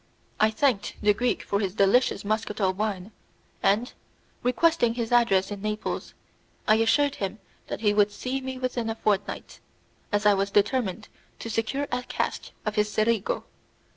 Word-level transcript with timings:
I 0.39 0.49
thanked 0.49 0.95
the 1.03 1.13
Greek 1.13 1.43
for 1.43 1.59
his 1.59 1.75
delicious 1.75 2.25
muscatel 2.25 2.73
wine, 2.73 3.11
and, 3.61 3.93
requesting 4.41 4.95
his 4.95 5.11
address 5.11 5.51
in 5.51 5.61
Naples, 5.61 6.15
I 6.67 6.77
assured 6.77 7.17
him 7.17 7.37
that 7.67 7.81
he 7.81 7.93
would 7.93 8.11
see 8.11 8.41
me 8.41 8.57
within 8.57 8.89
a 8.89 8.95
fortnight, 8.95 9.59
as 10.11 10.25
I 10.25 10.33
was 10.33 10.49
determined 10.49 11.07
to 11.37 11.51
secure 11.51 11.85
a 11.91 12.01
cask 12.01 12.49
of 12.65 12.73
his 12.77 12.91
Cerigo. 12.91 13.43